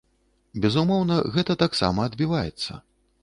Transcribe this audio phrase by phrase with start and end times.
[0.63, 2.73] Безумоўна, гэта таксама адбіваецца.